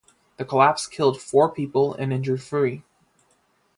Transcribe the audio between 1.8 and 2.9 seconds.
and injured three.